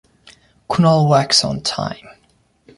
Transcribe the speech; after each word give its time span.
Kunal 0.67 1.07
works 1.07 1.43
on 1.45 1.61
time. 1.61 2.07